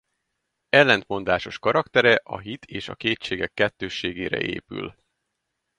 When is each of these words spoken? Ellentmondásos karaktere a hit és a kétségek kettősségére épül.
Ellentmondásos 0.69 1.59
karaktere 1.59 2.21
a 2.23 2.39
hit 2.39 2.65
és 2.65 2.89
a 2.89 2.95
kétségek 2.95 3.53
kettősségére 3.53 4.41
épül. 4.41 4.95